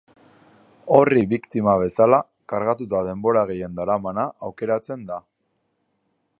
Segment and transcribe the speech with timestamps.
[0.99, 2.19] Orri biktima bezala
[2.53, 5.23] kargatuta denbora gehien daramana aukeratzen da.